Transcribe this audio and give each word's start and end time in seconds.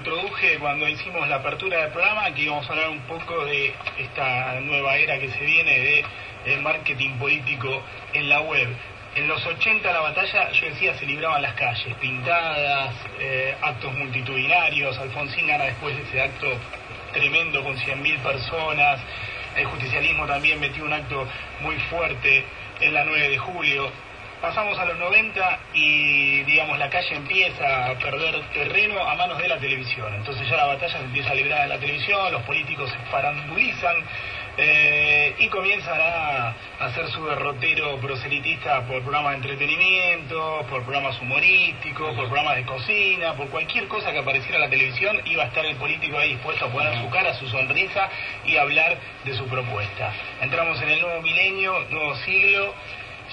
introduje 0.00 0.58
cuando 0.58 0.88
hicimos 0.88 1.28
la 1.28 1.36
apertura 1.36 1.82
del 1.82 1.92
programa, 1.92 2.32
que 2.32 2.42
íbamos 2.42 2.66
a 2.68 2.72
hablar 2.72 2.88
un 2.88 3.00
poco 3.00 3.44
de 3.44 3.74
esta 3.98 4.58
nueva 4.62 4.96
era 4.96 5.18
que 5.18 5.28
se 5.28 5.44
viene 5.44 6.04
de 6.46 6.56
marketing 6.62 7.18
político 7.18 7.82
en 8.14 8.30
la 8.30 8.40
web. 8.40 8.68
En 9.14 9.28
los 9.28 9.44
80 9.44 9.92
la 9.92 10.00
batalla, 10.00 10.52
yo 10.52 10.70
decía, 10.70 10.96
se 10.96 11.04
libraba 11.04 11.36
en 11.36 11.42
las 11.42 11.52
calles, 11.52 11.94
pintadas, 12.00 12.94
eh, 13.18 13.54
actos 13.60 13.92
multitudinarios. 13.92 14.96
Alfonsín 14.96 15.46
gana 15.46 15.64
después 15.64 15.94
de 15.94 16.02
ese 16.04 16.22
acto 16.22 16.48
tremendo 17.12 17.62
con 17.62 17.76
100.000 17.76 18.18
personas. 18.20 19.00
El 19.54 19.66
justicialismo 19.66 20.26
también 20.26 20.60
metió 20.60 20.82
un 20.84 20.94
acto 20.94 21.26
muy 21.60 21.76
fuerte 21.90 22.42
en 22.80 22.94
la 22.94 23.04
9 23.04 23.28
de 23.28 23.38
julio. 23.38 23.90
Pasamos 24.40 24.78
a 24.78 24.86
los 24.86 24.98
90 24.98 25.58
y, 25.74 26.42
digamos, 26.44 26.78
la 26.78 26.88
calle 26.88 27.14
empieza 27.14 27.90
a 27.90 27.94
perder 27.98 28.40
terreno 28.54 28.98
a 29.06 29.14
manos 29.14 29.36
de 29.36 29.46
la 29.46 29.58
televisión. 29.58 30.14
Entonces 30.14 30.48
ya 30.48 30.56
la 30.56 30.64
batalla 30.64 30.96
se 30.96 31.04
empieza 31.04 31.32
a 31.32 31.34
librar 31.34 31.64
en 31.64 31.68
la 31.68 31.78
televisión, 31.78 32.32
los 32.32 32.42
políticos 32.44 32.90
se 32.90 32.96
farandulizan 33.10 33.96
eh, 34.56 35.34
y 35.40 35.48
comienzan 35.48 36.00
a 36.00 36.54
hacer 36.80 37.08
su 37.10 37.26
derrotero 37.26 37.98
proselitista 37.98 38.80
por 38.86 39.02
programas 39.02 39.32
de 39.32 39.36
entretenimiento, 39.36 40.64
por 40.70 40.84
programas 40.84 41.20
humorísticos, 41.20 42.16
por 42.16 42.24
programas 42.24 42.56
de 42.56 42.64
cocina, 42.64 43.34
por 43.34 43.50
cualquier 43.50 43.88
cosa 43.88 44.10
que 44.10 44.20
apareciera 44.20 44.56
en 44.56 44.62
la 44.62 44.70
televisión, 44.70 45.20
iba 45.26 45.42
a 45.44 45.46
estar 45.48 45.66
el 45.66 45.76
político 45.76 46.16
ahí 46.16 46.30
dispuesto 46.30 46.64
a 46.64 46.68
poner 46.68 46.98
su 46.98 47.10
cara, 47.10 47.34
su 47.34 47.46
sonrisa 47.46 48.08
y 48.46 48.56
hablar 48.56 48.96
de 49.22 49.34
su 49.34 49.46
propuesta. 49.48 50.14
Entramos 50.40 50.80
en 50.80 50.88
el 50.88 51.00
nuevo 51.02 51.20
milenio, 51.20 51.78
nuevo 51.90 52.16
siglo, 52.16 52.74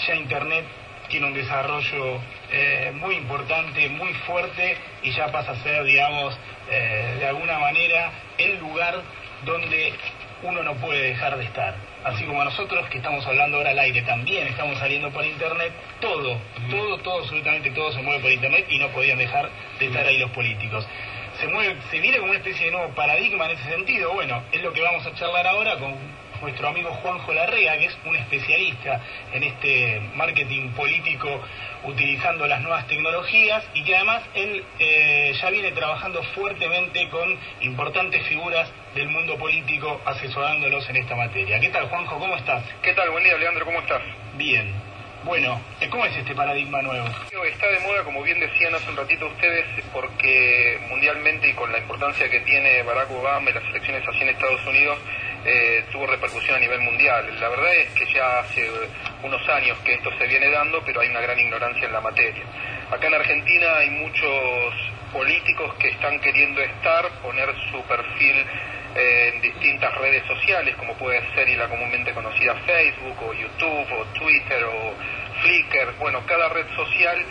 ya 0.06 0.16
Internet 0.16 0.66
tiene 1.10 1.28
un 1.28 1.34
desarrollo 1.34 2.20
eh, 2.52 2.92
muy 2.96 3.16
importante, 3.16 3.90
muy 3.90 4.14
fuerte 4.26 4.78
y 5.04 5.12
ya 5.12 5.32
pasa 5.32 5.52
a 5.52 5.56
ser, 5.64 5.84
digamos, 5.84 6.38
eh, 6.70 7.18
de 7.20 7.28
alguna 7.28 7.60
manera 7.60 8.12
el 8.38 8.60
lugar 8.60 9.02
donde 9.46 9.94
uno 10.44 10.64
no 10.64 10.76
puede 10.76 11.10
dejar 11.10 11.38
de 11.38 11.46
estar. 11.46 11.76
Así 12.04 12.24
como 12.26 12.44
nosotros 12.44 12.88
que 12.90 12.98
estamos 12.98 13.26
hablando 13.26 13.58
ahora 13.58 13.72
al 13.72 13.80
aire 13.80 14.02
también 14.04 14.48
estamos 14.48 14.78
saliendo 14.78 15.10
por 15.12 15.26
internet, 15.26 15.74
todo, 16.00 16.40
todo, 16.70 16.98
todo, 17.00 17.20
absolutamente 17.22 17.72
todo 17.72 17.92
se 17.92 18.02
mueve 18.02 18.22
por 18.22 18.32
internet 18.32 18.66
y 18.70 18.80
no 18.80 18.90
podían 18.90 19.18
dejar 19.18 19.50
de 19.80 19.86
estar 19.88 20.06
ahí 20.06 20.18
los 20.18 20.32
políticos. 20.32 20.88
Se 21.40 21.48
mueve, 21.48 21.78
se 21.92 22.00
viene 22.00 22.18
como 22.18 22.32
una 22.32 22.40
especie 22.40 22.66
de 22.66 22.72
nuevo 22.72 22.94
paradigma 22.96 23.46
en 23.46 23.52
ese 23.58 23.70
sentido. 23.70 24.14
Bueno, 24.14 24.44
es 24.52 24.62
lo 24.62 24.74
que 24.74 24.82
vamos 24.82 25.06
a 25.06 25.14
charlar 25.16 25.46
ahora 25.48 25.78
con 25.78 25.96
nuestro 26.42 26.68
amigo 26.68 26.90
Juanjo 26.92 27.34
Larrea, 27.34 27.78
que 27.78 27.86
es 27.86 27.98
un 28.06 28.16
especialista 28.16 29.02
en 29.34 29.44
este 29.44 30.02
marketing 30.16 30.70
político 30.72 31.42
utilizando 31.84 32.48
las 32.48 32.62
nuevas 32.62 32.88
tecnologías 32.88 33.64
y 33.74 33.84
que 33.84 33.96
además 33.96 34.24
él 34.34 34.64
eh, 34.80 35.34
ya 35.40 35.50
viene 35.50 35.72
trabajando 35.72 36.22
fuertemente 36.36 37.10
con 37.10 37.38
importantes 37.62 38.24
figuras 38.28 38.70
del 38.96 39.10
mundo 39.10 39.38
político 39.38 40.02
asesorándolos 40.06 40.90
en 40.90 40.98
esta 40.98 41.16
materia. 41.16 41.60
¿Qué 41.60 41.70
tal, 41.70 41.88
Juanjo? 41.88 42.20
¿Cómo 42.20 42.36
estás? 42.36 42.64
¿Qué 42.82 42.94
tal? 42.94 43.10
Buen 43.10 43.24
día, 43.24 43.38
Leandro. 43.38 43.66
¿Cómo 43.66 43.80
estás? 43.80 44.02
Bien. 44.36 44.74
Bueno, 45.24 45.60
¿cómo 45.90 46.06
es 46.06 46.16
este 46.16 46.34
paradigma 46.34 46.82
nuevo? 46.82 47.06
Está 47.06 47.68
de 47.68 47.80
moda, 47.82 48.04
como 48.04 48.24
bien 48.24 48.40
decían 48.40 48.74
hace 48.74 48.90
un 48.90 48.96
ratito 48.96 49.28
ustedes, 49.28 49.66
porque 49.92 50.80
mundialmente 50.90 51.50
y 51.50 51.54
con 51.54 51.72
la 51.72 51.80
importancia 51.80 52.30
que 52.30 52.40
tiene 52.42 52.82
Barack 52.84 53.12
Obama 53.12 53.50
y 53.50 53.54
las 53.54 53.64
elecciones 53.66 54.08
así 54.08 54.22
en 54.22 54.30
Estados 54.30 54.66
Unidos, 54.66 54.98
eh, 55.48 55.86
tuvo 55.94 56.06
repercusión 56.06 56.58
a 56.58 56.60
nivel 56.60 56.82
mundial. 56.82 57.40
La 57.40 57.48
verdad 57.48 57.74
es 57.76 57.90
que 57.92 58.06
ya 58.14 58.40
hace 58.40 58.70
unos 59.24 59.48
años 59.48 59.78
que 59.80 59.94
esto 59.94 60.12
se 60.18 60.28
viene 60.28 60.50
dando, 60.52 60.84
pero 60.86 61.00
hay 61.00 61.08
una 61.10 61.22
gran 61.22 61.40
ignorancia 61.40 61.86
en 61.86 61.94
la 61.94 62.02
materia. 62.02 62.44
Acá 62.92 63.08
en 63.08 63.14
Argentina 63.14 63.78
hay 63.78 63.90
muchos 63.92 64.74
políticos 65.14 65.74
que 65.76 65.88
están 65.88 66.20
queriendo 66.20 66.62
estar, 66.62 67.10
poner 67.22 67.50
su 67.72 67.82
perfil 67.84 68.46
eh, 68.96 69.32
en 69.34 69.42
distintas 69.42 69.96
redes 69.96 70.26
sociales, 70.28 70.76
como 70.76 70.94
puede 70.96 71.22
ser 71.34 71.48
y 71.48 71.56
la 71.56 71.70
comúnmente 71.70 72.14
conocida 72.14 72.54
Facebook 72.66 73.18
o 73.24 73.34
YouTube 73.34 73.88
o 73.94 74.06
Twitter 74.20 74.64
o 74.66 74.94
Flickr, 75.42 75.94
bueno, 76.00 76.26
cada 76.26 76.50
red 76.50 76.66
social 76.76 77.24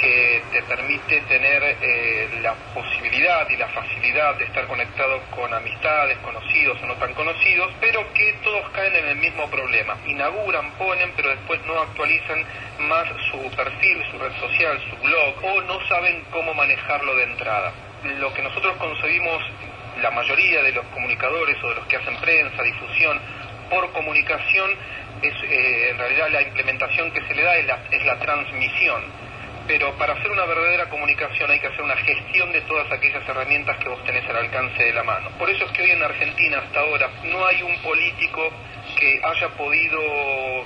que 0.00 0.42
te 0.50 0.62
permite 0.62 1.20
tener 1.22 1.76
eh, 1.82 2.28
la 2.40 2.54
posibilidad 2.74 3.48
y 3.50 3.56
la 3.56 3.68
facilidad 3.68 4.34
de 4.36 4.46
estar 4.46 4.66
conectado 4.66 5.20
con 5.30 5.52
amistades, 5.52 6.16
conocidos 6.18 6.78
o 6.82 6.86
no 6.86 6.94
tan 6.94 7.12
conocidos, 7.12 7.70
pero 7.80 8.10
que 8.14 8.32
todos 8.42 8.70
caen 8.70 8.96
en 8.96 9.08
el 9.08 9.16
mismo 9.16 9.48
problema. 9.50 9.96
Inauguran, 10.06 10.70
ponen, 10.72 11.12
pero 11.16 11.28
después 11.28 11.60
no 11.66 11.78
actualizan 11.80 12.44
más 12.78 13.08
su 13.30 13.50
perfil, 13.54 14.02
su 14.10 14.18
red 14.18 14.32
social, 14.40 14.80
su 14.88 14.96
blog, 15.06 15.44
o 15.44 15.60
no 15.62 15.86
saben 15.86 16.24
cómo 16.30 16.54
manejarlo 16.54 17.14
de 17.16 17.24
entrada. 17.24 17.72
Lo 18.18 18.32
que 18.32 18.42
nosotros 18.42 18.76
concebimos, 18.78 19.42
la 20.00 20.10
mayoría 20.12 20.62
de 20.62 20.72
los 20.72 20.86
comunicadores 20.86 21.62
o 21.62 21.68
de 21.68 21.74
los 21.74 21.86
que 21.86 21.96
hacen 21.96 22.16
prensa, 22.16 22.62
difusión, 22.62 23.20
por 23.68 23.92
comunicación, 23.92 24.70
es 25.20 25.34
eh, 25.44 25.90
en 25.90 25.98
realidad 25.98 26.30
la 26.30 26.40
implementación 26.40 27.10
que 27.10 27.20
se 27.26 27.34
le 27.34 27.42
da 27.42 27.56
es 27.56 27.66
la, 27.66 27.78
es 27.90 28.06
la 28.06 28.18
transmisión 28.18 29.29
pero 29.70 29.96
para 29.96 30.14
hacer 30.14 30.28
una 30.32 30.44
verdadera 30.46 30.88
comunicación 30.88 31.48
hay 31.48 31.60
que 31.60 31.68
hacer 31.68 31.82
una 31.82 31.94
gestión 31.94 32.50
de 32.50 32.60
todas 32.62 32.90
aquellas 32.90 33.22
herramientas 33.28 33.78
que 33.78 33.88
vos 33.88 34.02
tenés 34.02 34.28
al 34.28 34.38
alcance 34.38 34.82
de 34.82 34.92
la 34.92 35.04
mano. 35.04 35.30
Por 35.38 35.48
eso 35.48 35.64
es 35.64 35.70
que 35.70 35.82
hoy 35.82 35.92
en 35.92 36.02
Argentina 36.02 36.58
hasta 36.58 36.80
ahora 36.80 37.08
no 37.22 37.46
hay 37.46 37.62
un 37.62 37.76
político 37.78 38.50
que 39.00 39.20
haya 39.24 39.48
podido 39.56 39.98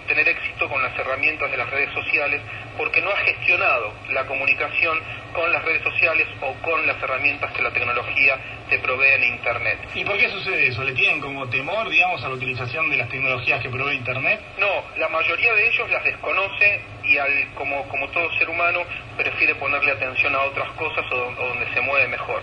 tener 0.09 0.29
éxito 0.29 0.69
con 0.69 0.83
las 0.83 0.99
herramientas 0.99 1.51
de 1.51 1.57
las 1.57 1.71
redes 1.71 1.91
sociales 1.95 2.43
porque 2.77 3.01
no 3.01 3.11
ha 3.11 3.17
gestionado 3.19 3.93
la 4.11 4.27
comunicación 4.27 4.99
con 5.33 5.51
las 5.53 5.65
redes 5.65 5.83
sociales 5.83 6.27
o 6.41 6.53
con 6.55 6.87
las 6.87 7.01
herramientas 7.03 7.53
que 7.53 7.63
la 7.63 7.71
tecnología 7.71 8.37
te 8.69 8.79
provee 8.81 9.15
en 9.15 9.25
Internet. 9.25 9.79
¿Y 9.95 10.05
por 10.05 10.19
qué 10.19 10.29
sucede 10.31 10.69
eso? 10.69 10.83
¿Le 10.83 10.93
tienen 10.93 11.21
como 11.21 11.49
temor, 11.49 11.89
digamos, 11.89 12.23
a 12.25 12.29
la 12.29 12.35
utilización 12.35 12.91
de 12.91 12.97
las 12.97 13.09
tecnologías 13.09 13.61
que 13.61 13.69
provee 13.69 13.95
Internet? 13.95 14.41
No, 14.59 14.85
la 14.97 15.09
mayoría 15.09 15.55
de 15.55 15.69
ellos 15.69 15.89
las 15.91 16.05
desconoce 16.05 16.81
y 17.05 17.19
al, 17.19 17.55
como, 17.55 17.87
como 17.89 18.09
todo 18.09 18.33
ser 18.39 18.49
humano 18.49 18.81
prefiere 19.17 19.55
ponerle 19.57 19.93
atención 19.93 20.35
a 20.35 20.43
otras 20.43 20.71
cosas 20.73 21.05
o, 21.13 21.17
donde 21.33 21.73
se 21.73 21.81
mueve 21.81 22.09
mejor. 22.09 22.43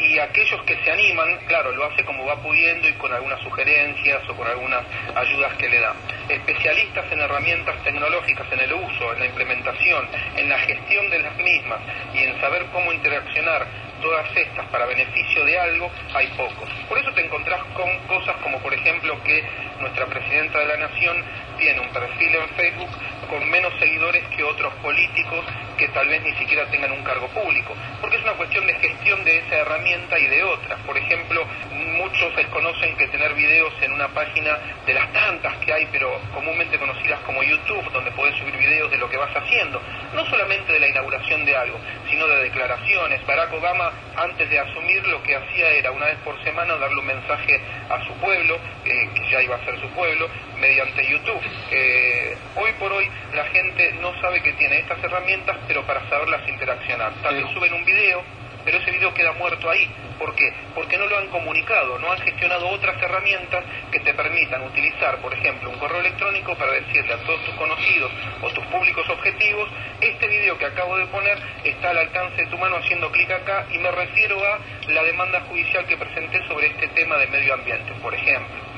Y 0.00 0.18
aquellos 0.18 0.62
que 0.62 0.76
se 0.82 0.90
animan, 0.90 1.38
claro, 1.46 1.72
lo 1.72 1.84
hace 1.84 2.04
como 2.04 2.24
va 2.24 2.36
pudiendo 2.42 2.88
y 2.88 2.92
con 2.94 3.12
algunas 3.12 3.40
sugerencias 3.42 4.22
o 4.28 4.34
con 4.34 4.46
algunas 4.46 4.84
ayudas 5.14 5.54
que 5.56 5.68
le 5.68 5.78
da. 5.78 5.94
Especialistas 6.28 7.04
en 7.12 7.20
herramientas 7.20 7.82
tecnológicas, 7.84 8.50
en 8.52 8.60
el 8.60 8.72
uso, 8.72 9.12
en 9.12 9.20
la 9.20 9.26
implementación, 9.26 10.08
en 10.36 10.48
la 10.48 10.58
gestión 10.58 11.10
de 11.10 11.18
las 11.18 11.36
mismas 11.36 11.80
y 12.14 12.18
en 12.18 12.40
saber 12.40 12.66
cómo 12.72 12.92
interaccionar 12.92 13.66
todas 14.00 14.26
estas 14.36 14.66
para 14.66 14.86
beneficio 14.86 15.44
de 15.44 15.58
algo, 15.58 15.90
hay 16.14 16.26
pocos. 16.28 16.68
Por 16.88 16.98
eso 16.98 17.12
te 17.12 17.24
encontrás 17.24 17.62
con 17.74 17.98
cosas 18.06 18.36
como, 18.42 18.58
por 18.58 18.72
ejemplo, 18.74 19.22
que 19.22 19.44
nuestra 19.80 20.06
presidenta 20.06 20.58
de 20.58 20.66
la 20.66 20.76
Nación 20.76 21.24
tiene 21.58 21.80
un 21.80 21.88
perfil 21.88 22.34
en 22.34 22.48
Facebook 22.50 22.90
con 23.28 23.48
menos 23.48 23.72
seguidores 23.78 24.24
que 24.36 24.42
otros 24.42 24.74
políticos 24.82 25.44
que 25.78 25.88
tal 25.88 26.08
vez 26.08 26.20
ni 26.22 26.34
siquiera 26.34 26.66
tengan 26.66 26.92
un 26.92 27.02
cargo 27.02 27.28
público, 27.28 27.74
porque 28.00 28.16
es 28.16 28.22
una 28.22 28.32
cuestión 28.32 28.66
de 28.66 28.74
gestión 28.74 29.24
de 29.24 29.38
esa 29.38 29.56
herramienta 29.58 30.18
y 30.18 30.26
de 30.26 30.42
otras. 30.42 30.78
Por 30.80 30.98
ejemplo, 30.98 31.46
muchos 31.72 32.36
desconocen 32.36 32.96
que 32.96 33.06
tener 33.08 33.32
videos 33.34 33.72
en 33.80 33.92
una 33.92 34.08
página 34.08 34.58
de 34.84 34.92
las 34.92 35.10
tantas 35.12 35.56
que 35.58 35.72
hay, 35.72 35.88
pero 35.92 36.20
comúnmente 36.34 36.78
conocidas 36.78 37.20
como 37.20 37.42
YouTube, 37.42 37.90
donde 37.92 38.10
puedes 38.10 38.36
subir 38.36 38.56
videos 38.56 38.90
de 38.90 38.98
lo 38.98 39.08
que 39.08 39.16
vas 39.16 39.34
haciendo, 39.34 39.80
no 40.12 40.26
solamente 40.26 40.72
de 40.72 40.80
la 40.80 40.88
inauguración 40.88 41.44
de 41.44 41.56
algo, 41.56 41.78
sino 42.10 42.26
de 42.26 42.42
declaraciones. 42.42 43.24
Barack 43.24 43.52
Obama, 43.54 43.89
antes 44.16 44.48
de 44.48 44.58
asumir, 44.58 45.06
lo 45.06 45.22
que 45.22 45.36
hacía 45.36 45.70
era 45.72 45.90
una 45.92 46.06
vez 46.06 46.16
por 46.24 46.42
semana 46.42 46.76
darle 46.76 46.98
un 46.98 47.06
mensaje 47.06 47.60
a 47.88 48.04
su 48.06 48.12
pueblo, 48.14 48.58
eh, 48.84 49.08
que 49.14 49.30
ya 49.30 49.42
iba 49.42 49.56
a 49.56 49.64
ser 49.64 49.80
su 49.80 49.88
pueblo, 49.90 50.28
mediante 50.58 51.06
YouTube. 51.06 51.40
Eh, 51.70 52.36
hoy 52.56 52.72
por 52.78 52.92
hoy 52.92 53.08
la 53.34 53.44
gente 53.46 53.92
no 54.00 54.18
sabe 54.20 54.42
que 54.42 54.52
tiene 54.54 54.78
estas 54.78 55.02
herramientas, 55.02 55.56
pero 55.66 55.84
para 55.84 56.08
saberlas 56.08 56.46
interaccionar. 56.48 57.12
Tal 57.22 57.34
vez 57.36 57.46
suben 57.52 57.72
un 57.72 57.84
video, 57.84 58.22
pero 58.64 58.78
ese 58.78 58.90
video 58.90 59.12
queda 59.14 59.32
muerto 59.32 59.68
ahí. 59.68 59.88
¿Por 60.18 60.34
qué? 60.34 60.52
Porque 60.74 60.98
no 60.98 61.06
lo 61.06 61.16
han 61.16 61.28
comunicado, 61.28 61.98
no 61.98 62.12
han 62.12 62.18
gestionado 62.18 62.68
otras 62.68 63.02
herramientas 63.02 63.64
que 63.90 64.00
te 64.00 64.12
permitan 64.12 64.62
utilizar, 64.62 65.16
por 65.18 65.32
ejemplo, 65.32 65.70
un 65.70 65.78
correo 65.78 66.00
electrónico 66.00 66.54
para 66.56 66.72
decirle 66.72 67.14
a 67.14 67.18
todos 67.18 67.42
tus 67.44 67.54
conocidos 67.54 68.12
o 68.42 68.50
tus 68.50 68.64
públicos 68.66 69.08
objetivos, 69.08 69.68
este 70.00 70.26
video 70.28 70.58
que 70.58 70.66
acabo 70.66 70.98
de 70.98 71.06
poner 71.06 71.38
está 71.64 71.90
al 71.90 71.98
alcance 71.98 72.42
de 72.42 72.48
tu 72.48 72.58
mano 72.58 72.76
haciendo 72.76 73.10
clic 73.10 73.30
acá 73.30 73.66
y 73.70 73.78
me 73.78 73.90
refiero 73.90 74.38
a 74.44 74.58
la 74.88 75.02
demanda 75.04 75.40
judicial 75.48 75.86
que 75.86 75.96
presenté 75.96 76.46
sobre 76.46 76.66
este 76.66 76.88
tema 76.88 77.16
de 77.16 77.26
medio 77.28 77.54
ambiente, 77.54 77.92
por 78.02 78.14
ejemplo. 78.14 78.70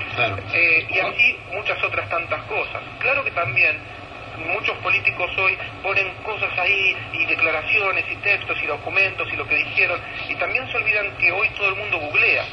Eh, 0.52 0.87
y 0.90 0.99
así 0.99 1.38
muchas 1.52 1.82
otras 1.82 2.08
tantas 2.08 2.43
cosas. 2.43 2.82
Claro 2.99 3.25
que 3.25 3.31
también 3.31 3.79
muchos 4.49 4.77
políticos 4.79 5.31
hoy 5.39 5.56
ponen 5.83 6.12
cosas 6.23 6.56
ahí 6.59 6.97
y 7.12 7.27
declaraciones 7.27 8.05
y 8.11 8.17
textos 8.17 8.59
y 8.62 8.67
documentos 8.67 9.29
y 9.33 9.37
lo 9.37 9.47
que 9.47 9.56
dijeron 9.56 10.00
y 10.29 10.35
también 10.37 10.71
se 10.71 10.77
olvidan 10.77 11.17
que 11.19 11.33
hoy 11.33 11.49
todo 11.50 11.69
el 11.69 11.77
mundo 11.77 11.99
googlea 11.99 12.44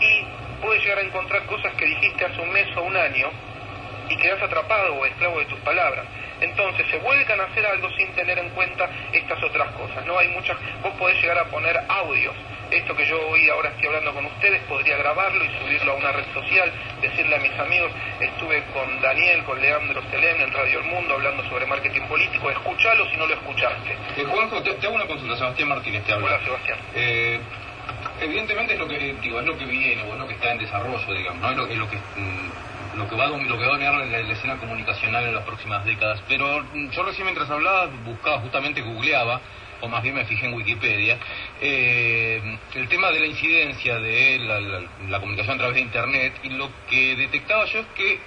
y 0.00 0.24
puede 0.60 0.80
llegar 0.80 0.98
a 0.98 1.02
encontrar 1.02 1.44
cosas 1.46 1.74
que 1.74 1.86
dijiste 1.86 2.24
hace 2.24 2.40
un 2.40 2.50
mes 2.50 2.66
o 2.76 2.82
un 2.82 2.96
año 2.96 3.30
y 4.08 4.16
quedas 4.16 4.42
atrapado 4.42 4.94
o 4.94 5.06
esclavo 5.06 5.38
de 5.38 5.46
tus 5.46 5.58
palabras. 5.60 6.04
Entonces 6.40 6.86
se 6.90 6.98
vuelcan 6.98 7.40
a 7.40 7.44
hacer 7.44 7.66
algo 7.66 7.90
sin 7.96 8.08
tener 8.12 8.38
en 8.38 8.50
cuenta 8.50 8.88
estas 9.12 9.42
otras 9.42 9.72
cosas. 9.74 10.04
No 10.06 10.18
hay 10.18 10.28
muchas, 10.28 10.56
vos 10.82 10.92
podés 10.98 11.20
llegar 11.20 11.38
a 11.38 11.44
poner 11.44 11.78
audios. 11.88 12.34
Esto 12.70 12.94
que 12.94 13.06
yo 13.06 13.18
hoy 13.28 13.48
ahora 13.48 13.70
estoy 13.70 13.86
hablando 13.86 14.12
con 14.12 14.26
ustedes, 14.26 14.60
podría 14.64 14.98
grabarlo 14.98 15.42
y 15.42 15.48
subirlo 15.58 15.92
a 15.92 15.94
una 15.94 16.12
red 16.12 16.26
social, 16.34 16.70
decirle 17.00 17.36
a 17.36 17.38
mis 17.38 17.58
amigos, 17.58 17.90
estuve 18.20 18.62
con 18.74 19.00
Daniel, 19.00 19.42
con 19.44 19.60
Leandro 19.60 20.02
Selén 20.10 20.40
en 20.42 20.52
Radio 20.52 20.80
El 20.80 20.84
Mundo 20.84 21.14
hablando 21.14 21.42
sobre 21.48 21.64
marketing 21.64 22.02
político, 22.02 22.50
escuchalo 22.50 23.08
si 23.08 23.16
no 23.16 23.26
lo 23.26 23.34
escuchaste. 23.34 23.96
Eh, 24.18 24.24
Juanjo, 24.24 24.62
te, 24.62 24.86
hago 24.86 24.94
una 24.94 25.06
consulta, 25.06 25.36
Sebastián 25.36 25.68
Martínez 25.70 26.04
te 26.04 26.12
habla. 26.12 26.26
Hola 26.26 26.44
Sebastián. 26.44 26.78
Eh, 26.94 27.40
evidentemente 28.20 28.74
es 28.74 28.78
lo 28.78 28.86
que 28.86 28.98
digo, 28.98 29.40
es 29.40 29.46
lo 29.46 29.56
que 29.56 29.64
viene, 29.64 30.02
o 30.02 30.12
es 30.12 30.18
lo 30.18 30.26
que 30.26 30.34
está 30.34 30.52
en 30.52 30.58
desarrollo, 30.58 31.14
digamos, 31.14 31.40
¿no? 31.40 31.66
es 31.66 31.76
lo, 31.78 31.88
que 31.88 31.96
mm, 31.96 32.50
lo 32.98 33.08
que 33.08 33.16
va 33.16 33.24
a 33.24 33.28
lo 33.28 33.38
que 33.38 33.64
va 33.64 33.66
a 33.66 33.78
dominar 33.78 33.94
la, 33.94 34.22
la, 34.22 34.32
escena 34.32 34.56
comunicacional 34.56 35.24
en 35.24 35.34
las 35.34 35.44
próximas 35.44 35.84
décadas. 35.84 36.22
Pero 36.28 36.62
mm, 36.74 36.90
yo 36.90 37.02
recién 37.04 37.24
mientras 37.26 37.48
hablaba 37.50 37.86
buscaba 38.04 38.40
justamente 38.40 38.82
googleaba 38.82 39.40
o 39.80 39.88
más 39.88 40.02
bien 40.02 40.14
me 40.16 40.24
fijé 40.24 40.46
en 40.46 40.54
Wikipedia, 40.54 41.18
eh, 41.60 42.58
el 42.74 42.88
tema 42.88 43.12
de 43.12 43.20
la 43.20 43.26
incidencia 43.26 44.00
de 44.00 44.38
la, 44.40 44.60
la, 45.08 45.20
comunicación 45.20 45.54
a 45.54 45.58
través 45.58 45.76
de 45.76 45.82
Internet 45.82 46.32
y 46.42 46.48
lo 46.50 46.68
que 46.90 47.14
detectaba 47.14 47.64
yo 47.66 47.78
es 47.78 47.86
que 47.94 48.18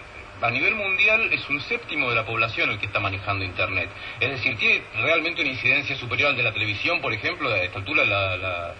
a 0.42 0.50
nivel 0.50 0.76
mundial 0.76 1.32
es 1.34 1.48
un 1.50 1.60
séptimo 1.60 2.10
de 2.10 2.16
la 2.16 2.26
población 2.26 2.70
el 2.70 2.80
que 2.80 2.86
está 2.86 3.02
manejando 3.02 3.44
Internet. 3.44 3.90
Es 4.22 4.32
decir, 4.32 4.58
¿tiene 4.58 4.82
realmente 5.02 5.42
una 5.42 5.52
incidencia 5.52 5.96
superior 5.98 6.30
al 6.30 6.38
de 6.38 6.44
la 6.44 6.54
televisión, 6.54 7.02
por 7.02 7.14
ejemplo, 7.14 7.50
a 7.50 7.58
esta 7.58 7.80
altura 7.80 8.06
la 8.06 8.74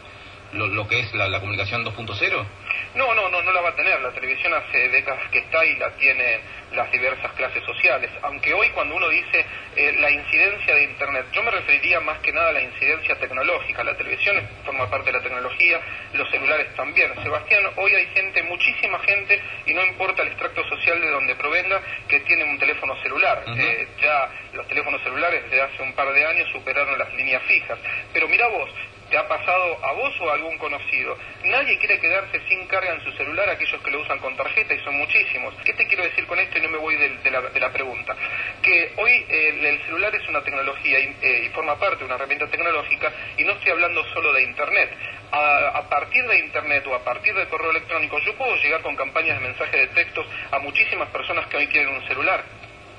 lo, 0.54 0.68
lo 0.68 0.88
que 0.88 1.00
es 1.00 1.14
la, 1.14 1.28
la 1.28 1.40
comunicación 1.40 1.86
2.0? 1.86 2.46
No, 2.96 3.14
no, 3.14 3.30
no, 3.30 3.42
no 3.42 3.52
la 3.52 3.62
va 3.62 3.70
a 3.70 3.76
tener. 3.76 4.00
La 4.02 4.12
televisión 4.12 4.54
hace 4.54 4.90
décadas 4.90 5.30
que 5.30 5.40
está 5.40 5.66
y 5.66 5.76
la 5.78 5.92
tienen 5.92 6.42
las 6.74 6.92
diversas 6.92 7.32
clases 7.34 7.64
sociales. 7.64 8.10
Aunque 8.22 8.54
hoy 8.54 8.70
cuando 8.70 8.96
uno 8.96 9.10
dice 9.10 9.46
eh, 9.76 9.94
la 10.00 10.10
incidencia 10.10 10.76
de 10.76 10.84
Internet, 10.84 11.26
yo 11.34 11.44
me 11.44 11.52
referiría 11.52 12.00
más 12.00 12.20
que 12.20 12.32
nada 12.32 12.50
a 12.50 12.54
la 12.54 12.62
incidencia 12.62 13.16
tecnológica. 13.16 13.84
La 13.84 13.96
televisión 13.96 14.42
forma 14.66 14.90
parte 14.90 15.12
de 15.12 15.18
la 15.18 15.24
tecnología, 15.24 15.80
los 16.14 16.30
celulares 16.30 16.74
también. 16.76 17.12
Sebastián, 17.24 17.64
hoy 17.76 17.94
hay 17.96 18.06
gente, 18.08 18.44
muchísima 18.44 19.00
gente, 19.00 19.42
y 19.66 19.74
no 19.74 19.86
importa 19.86 20.22
el 20.22 20.30
extracto 20.30 20.64
social 20.68 21.00
de 21.02 21.10
donde 21.10 21.36
provenga, 21.36 21.82
que 22.08 22.20
tiene 22.22 22.44
un 22.44 22.58
teléfono 22.58 22.96
celular. 23.02 23.44
eh, 23.58 23.88
ya 24.02 24.30
los 24.54 24.68
teléfonos 24.68 25.02
celulares 25.04 25.50
de 25.50 25.62
hace 25.62 25.82
un 25.84 25.94
par 25.94 26.12
de 26.14 26.26
años 26.26 26.50
superaron 26.52 26.98
las 26.98 27.14
líneas 27.14 27.42
fijas. 27.44 27.78
Pero 28.14 28.28
mira 28.28 28.48
vos, 28.48 28.70
¿Te 29.12 29.18
ha 29.18 29.28
pasado 29.28 29.78
a 29.84 29.92
vos 29.92 30.14
o 30.22 30.30
a 30.30 30.36
algún 30.36 30.58
conocido? 30.58 31.18
Nadie 31.44 31.78
quiere 31.80 32.00
quedarse 32.00 32.40
sin 32.48 32.66
carga 32.68 32.94
en 32.94 33.04
su 33.04 33.12
celular, 33.12 33.50
aquellos 33.50 33.82
que 33.82 33.92
lo 33.92 34.00
usan 34.00 34.20
con 34.20 34.38
tarjeta, 34.38 34.74
y 34.74 34.80
son 34.86 34.96
muchísimos. 34.96 35.54
¿Qué 35.66 35.74
te 35.74 35.86
quiero 35.86 36.04
decir 36.04 36.26
con 36.28 36.40
esto 36.40 36.58
y 36.58 36.62
no 36.62 36.70
me 36.70 36.78
voy 36.78 36.96
de, 36.96 37.30
la, 37.30 37.70
pregunta? 37.74 38.16
Que 38.62 38.94
hoy 38.96 39.12
eh, 39.28 39.60
el 39.64 39.82
celular 39.84 40.16
es 40.16 40.26
una 40.30 40.42
tecnología 40.42 40.98
y, 40.98 41.18
eh, 41.22 41.44
y, 41.46 41.50
forma 41.50 41.78
parte 41.78 41.98
de 41.98 42.06
una 42.06 42.16
herramienta 42.16 42.48
tecnológica, 42.48 43.12
y 43.36 43.44
no 43.44 43.52
estoy 43.52 43.74
hablando 43.74 44.02
solo 44.14 44.32
de 44.32 44.44
Internet. 44.44 44.90
A, 45.34 45.80
a, 45.80 45.90
partir 45.90 46.26
de 46.26 46.40
Internet 46.40 46.88
o 46.88 46.96
a 46.96 47.04
partir 47.04 47.36
del 47.36 47.50
correo 47.50 47.72
electrónico, 47.72 48.18
yo 48.20 48.34
puedo 48.38 48.56
llegar 48.56 48.82
con 48.82 48.96
campañas 48.96 49.42
de 49.42 49.46
mensaje 49.46 49.76
de 49.76 49.88
textos 49.88 50.26
a 50.52 50.60
muchísimas 50.60 51.10
personas 51.10 51.48
que 51.48 51.58
hoy 51.58 51.68
tienen 51.68 51.90
un 51.90 52.08
celular. 52.08 52.46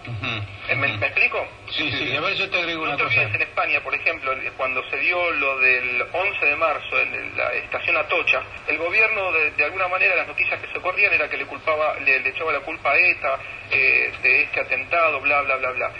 Uh 0.04 0.10
-huh. 0.10 0.76
¿Me, 0.76 0.88
¿Me, 0.96 1.06
explico? 1.06 1.46
Sí, 1.70 1.90
sí, 1.92 2.16
a 2.16 2.20
ver, 2.20 2.34
yo 2.34 2.50
te 2.50 2.58
agrego 2.58 2.84
no 2.86 2.94
una 2.94 3.04
cosa. 3.04 3.22
en 3.22 3.42
España, 3.42 3.80
por 3.80 3.94
ejemplo, 3.94 4.32
cuando 4.56 4.82
se 4.90 4.96
dio 4.96 5.30
lo 5.32 5.58
del 5.58 6.04
11 6.12 6.46
de 6.46 6.56
marzo 6.56 6.98
en 7.00 7.36
la 7.36 7.52
estación 7.54 7.96
Atocha, 7.96 8.42
el 8.66 8.78
gobierno, 8.78 9.30
de, 9.32 9.52
de 9.52 9.64
alguna 9.64 9.88
manera, 9.88 10.16
las 10.16 10.26
noticias 10.26 10.60
que 10.60 10.72
se 10.72 10.80
corrían 10.80 11.12
era 11.12 11.28
que 11.28 11.36
le 11.36 11.46
culpaba, 11.46 11.94
le, 12.00 12.18
le 12.20 12.30
echaba 12.30 12.52
la 12.52 12.60
culpa 12.60 12.90
a 12.90 12.98
ETA 12.98 13.38
eh, 13.70 14.12
de 14.22 14.42
este 14.42 14.60
atentado, 14.60 15.20
bla, 15.20 15.42
bla, 15.42 15.56
bla, 15.56 15.70
bla. 15.70 15.92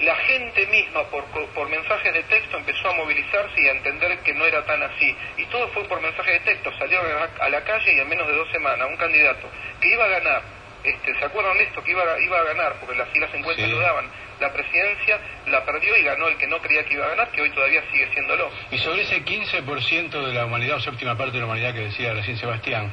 La 0.00 0.16
gente 0.16 0.66
misma, 0.68 1.02
por, 1.10 1.24
por 1.26 1.68
mensajes 1.68 2.14
de 2.14 2.22
texto, 2.22 2.56
empezó 2.56 2.88
a 2.88 2.94
movilizarse 2.94 3.60
y 3.60 3.68
a 3.68 3.72
entender 3.72 4.18
que 4.20 4.32
no 4.32 4.46
era 4.46 4.64
tan 4.64 4.82
así. 4.82 5.14
Y 5.36 5.44
todo 5.46 5.68
fue 5.68 5.84
por 5.84 6.00
mensajes 6.00 6.32
de 6.32 6.52
texto. 6.52 6.72
Salieron 6.78 7.06
a 7.38 7.48
la 7.50 7.60
calle 7.64 7.92
y 7.92 8.00
en 8.00 8.08
menos 8.08 8.26
de 8.26 8.34
dos 8.34 8.50
semanas, 8.50 8.88
un 8.88 8.96
candidato 8.96 9.50
que 9.78 9.88
iba 9.88 10.04
a 10.06 10.08
ganar 10.08 10.59
este, 10.84 11.18
¿se 11.18 11.24
acuerdan 11.24 11.56
de 11.58 11.64
esto? 11.64 11.82
Que 11.82 11.92
iba, 11.92 12.02
iba 12.20 12.40
a 12.40 12.44
ganar, 12.44 12.76
porque 12.80 12.96
las 12.96 13.08
filas 13.10 13.32
encuestas 13.34 13.66
sí. 13.66 13.70
lo 13.70 13.78
daban. 13.78 14.06
La 14.40 14.52
presidencia 14.52 15.18
la 15.48 15.64
perdió 15.64 15.96
y 15.96 16.02
ganó 16.02 16.28
el 16.28 16.36
que 16.36 16.46
no 16.46 16.58
creía 16.58 16.84
que 16.84 16.94
iba 16.94 17.06
a 17.06 17.10
ganar, 17.10 17.30
que 17.30 17.42
hoy 17.42 17.50
todavía 17.50 17.82
sigue 17.90 18.08
siéndolo. 18.12 18.50
Y 18.70 18.78
sobre 18.78 19.02
ese 19.02 19.22
15% 19.24 20.10
de 20.10 20.32
la 20.32 20.46
humanidad, 20.46 20.76
o 20.76 20.80
séptima 20.80 21.16
parte 21.16 21.34
de 21.34 21.40
la 21.40 21.46
humanidad 21.46 21.74
que 21.74 21.80
decía 21.80 22.14
recién 22.14 22.38
Sebastián, 22.38 22.92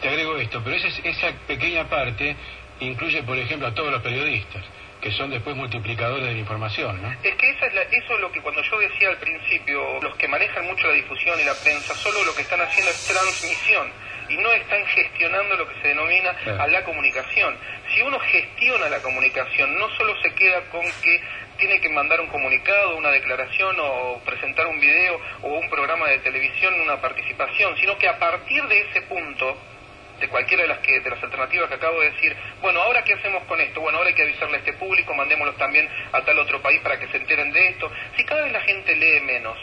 te 0.00 0.08
agrego 0.08 0.36
esto, 0.36 0.62
pero 0.64 0.76
esa, 0.76 0.88
esa 1.08 1.32
pequeña 1.46 1.88
parte 1.88 2.34
incluye, 2.80 3.22
por 3.22 3.38
ejemplo, 3.38 3.68
a 3.68 3.74
todos 3.74 3.92
los 3.92 4.02
periodistas 4.02 4.64
que 5.00 5.10
son 5.12 5.30
después 5.30 5.56
multiplicadores 5.56 6.26
de 6.26 6.32
la 6.32 6.38
información, 6.38 7.00
¿no? 7.00 7.10
Es 7.22 7.34
que 7.34 7.50
esa 7.50 7.66
es 7.66 7.74
la, 7.74 7.82
eso 7.82 8.14
es 8.14 8.20
lo 8.20 8.30
que 8.30 8.40
cuando 8.42 8.62
yo 8.62 8.78
decía 8.78 9.08
al 9.08 9.16
principio, 9.16 9.98
los 10.02 10.14
que 10.16 10.28
manejan 10.28 10.66
mucho 10.66 10.86
la 10.88 10.92
difusión 10.92 11.40
y 11.40 11.44
la 11.44 11.54
prensa, 11.54 11.94
solo 11.94 12.22
lo 12.24 12.34
que 12.34 12.42
están 12.42 12.60
haciendo 12.60 12.90
es 12.90 13.06
transmisión 13.06 13.90
y 14.30 14.36
no 14.36 14.52
están 14.52 14.86
gestionando 14.86 15.56
lo 15.56 15.68
que 15.68 15.80
se 15.82 15.88
denomina 15.88 16.34
a 16.58 16.66
la 16.68 16.84
comunicación. 16.84 17.56
Si 17.92 18.00
uno 18.02 18.18
gestiona 18.20 18.88
la 18.88 19.02
comunicación, 19.02 19.76
no 19.76 19.88
solo 19.96 20.14
se 20.22 20.32
queda 20.34 20.60
con 20.70 20.82
que 21.02 21.20
tiene 21.58 21.80
que 21.80 21.88
mandar 21.90 22.20
un 22.20 22.28
comunicado, 22.28 22.96
una 22.96 23.10
declaración 23.10 23.76
o 23.80 24.20
presentar 24.24 24.66
un 24.66 24.80
video 24.80 25.20
o 25.42 25.48
un 25.58 25.68
programa 25.68 26.08
de 26.08 26.18
televisión, 26.20 26.80
una 26.80 27.00
participación, 27.00 27.76
sino 27.76 27.98
que 27.98 28.08
a 28.08 28.18
partir 28.18 28.62
de 28.64 28.80
ese 28.80 29.02
punto 29.02 29.58
de 30.20 30.28
cualquiera 30.28 30.62
de 30.62 30.68
las 30.68 30.78
que 30.78 31.00
de 31.00 31.10
las 31.10 31.22
alternativas 31.22 31.68
que 31.68 31.74
acabo 31.74 32.00
de 32.00 32.10
decir, 32.10 32.36
bueno, 32.60 32.80
ahora 32.82 33.02
qué 33.02 33.14
hacemos 33.14 33.44
con 33.44 33.60
esto? 33.60 33.80
Bueno, 33.80 33.98
ahora 33.98 34.10
hay 34.10 34.14
que 34.14 34.22
avisarle 34.22 34.56
a 34.56 34.58
este 34.58 34.74
público, 34.74 35.14
mandémoslos 35.14 35.56
también 35.56 35.88
a 36.12 36.20
tal 36.22 36.38
otro 36.38 36.60
país 36.60 36.80
para 36.80 36.98
que 36.98 37.08
se 37.08 37.16
enteren 37.16 37.52
de 37.52 37.68
esto. 37.68 37.90
Si 38.16 38.24
cada 38.24 38.42
vez 38.42 38.52
la 38.52 38.60
gente 38.60 38.94
lee 38.94 39.20
menos, 39.20 39.56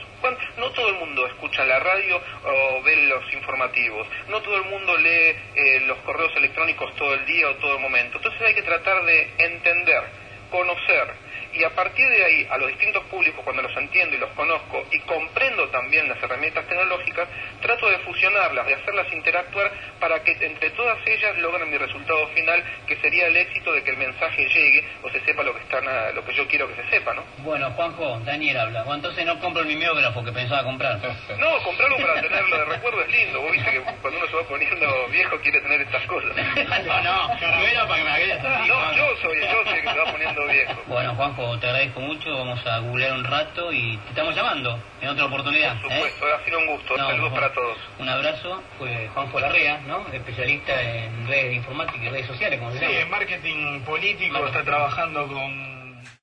no 0.57 0.71
todo 0.71 0.89
el 0.89 0.95
mundo 0.95 1.25
escucha 1.27 1.63
la 1.63 1.79
radio 1.79 2.19
o 2.43 2.81
ve 2.81 2.95
los 3.07 3.33
informativos, 3.33 4.07
no 4.27 4.41
todo 4.41 4.57
el 4.57 4.63
mundo 4.65 4.97
lee 4.97 5.35
eh, 5.55 5.79
los 5.85 5.97
correos 5.99 6.35
electrónicos 6.35 6.95
todo 6.95 7.13
el 7.13 7.25
día 7.25 7.49
o 7.49 7.55
todo 7.55 7.75
el 7.75 7.81
momento. 7.81 8.17
Entonces 8.17 8.41
hay 8.41 8.53
que 8.53 8.63
tratar 8.63 9.05
de 9.05 9.29
entender, 9.37 10.03
conocer, 10.49 11.27
y 11.53 11.63
a 11.63 11.69
partir 11.71 12.07
de 12.07 12.23
ahí, 12.23 12.47
a 12.49 12.57
los 12.57 12.67
distintos 12.67 13.03
públicos, 13.05 13.41
cuando 13.43 13.63
los 13.63 13.75
entiendo 13.75 14.15
y 14.15 14.19
los 14.19 14.29
conozco 14.31 14.85
y 14.91 14.99
comprendo 15.01 15.67
también 15.69 16.07
las 16.07 16.21
herramientas 16.21 16.67
tecnológicas, 16.67 17.27
trato 17.61 17.89
de 17.89 17.97
fusionarlas, 17.99 18.67
de 18.67 18.75
hacerlas 18.75 19.11
interactuar 19.11 19.71
para 19.99 20.21
que 20.23 20.33
entre 20.45 20.69
todas 20.71 20.99
ellas 21.05 21.37
logren 21.39 21.69
mi 21.69 21.77
resultado 21.77 22.27
final, 22.29 22.63
que 22.85 22.95
sería 22.97 23.27
el 23.27 23.37
éxito 23.37 23.73
de 23.73 23.83
que 23.83 23.91
el 23.91 23.97
mensaje 23.97 24.47
llegue 24.47 24.83
o 25.01 25.09
se 25.09 25.19
sepa 25.21 25.43
lo 25.43 25.53
que 25.53 25.61
están 25.61 25.87
a, 25.87 26.11
lo 26.11 26.23
que 26.23 26.33
yo 26.33 26.47
quiero 26.47 26.67
que 26.67 26.75
se 26.75 26.89
sepa, 26.89 27.13
¿no? 27.13 27.23
Bueno, 27.39 27.71
Juanjo, 27.71 28.19
Daniel 28.19 28.57
habla. 28.57 28.83
Bueno, 28.83 28.95
entonces 28.95 29.25
no 29.25 29.39
compro 29.39 29.61
el 29.61 29.67
mimeógrafo 29.67 30.23
que 30.23 30.31
pensaba 30.31 30.63
comprar. 30.63 30.99
No, 31.37 31.61
comprarlo 31.63 31.97
para 31.97 32.21
tenerlo 32.21 32.57
de 32.57 32.65
recuerdo 32.65 33.01
es 33.01 33.11
lindo. 33.11 33.41
Vos 33.41 33.51
viste 33.51 33.71
que 33.71 33.79
cuando 33.79 34.19
uno 34.19 34.27
se 34.27 34.35
va 34.35 34.43
poniendo 34.43 35.07
viejo 35.09 35.37
quiere 35.39 35.61
tener 35.61 35.81
estas 35.81 36.03
cosas. 36.05 36.35
no, 36.35 37.01
no, 37.03 37.27
no 37.27 37.67
era 37.67 37.87
para 37.87 38.03
que 38.03 38.09
me 38.09 38.67
No, 38.67 38.93
yo 38.93 39.17
soy, 39.21 39.39
yo 39.41 39.63
soy 39.63 39.73
el 39.73 39.81
que 39.81 39.89
se 39.89 39.99
va 39.99 40.11
poniendo 40.11 40.45
viejo. 40.47 40.56
Bueno, 40.87 41.15
Juanjo, 41.15 41.57
te 41.59 41.67
agradezco 41.67 41.99
mucho, 41.99 42.31
vamos 42.37 42.65
a 42.65 42.79
googlear 42.79 43.13
un 43.13 43.23
rato 43.23 43.71
y 43.71 43.97
te 43.97 44.09
estamos 44.09 44.35
llamando 44.35 44.79
en 45.01 45.09
otra 45.09 45.25
oportunidad. 45.25 45.81
Por 45.81 45.91
supuesto, 45.91 46.27
¿eh? 46.27 46.31
ha 46.39 46.45
sido 46.45 46.59
un 46.59 46.67
gusto, 46.67 46.97
no, 46.97 47.07
saludos 47.09 47.33
para 47.33 47.53
todos. 47.53 47.77
Un 47.99 48.09
abrazo, 48.09 48.63
pues 48.77 49.09
Juanjo 49.11 49.39
Larrea, 49.39 49.79
¿no? 49.87 50.05
especialista 50.11 50.81
en 50.81 51.27
redes 51.27 51.49
de 51.49 51.53
informática 51.55 52.03
y 52.03 52.09
redes 52.09 52.27
sociales, 52.27 52.59
como 52.59 52.71
se 52.71 52.79
sí, 52.79 52.85
llama. 52.85 52.99
en 52.99 53.09
marketing 53.09 53.81
político, 53.81 54.33
marketing. 54.33 54.57
está 54.59 54.63
trabajando 54.63 55.27
con 55.27 55.76